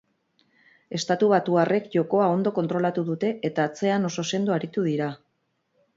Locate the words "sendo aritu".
4.35-4.87